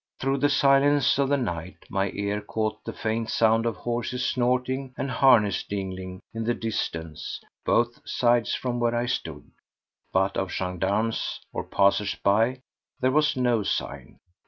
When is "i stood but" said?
8.95-10.37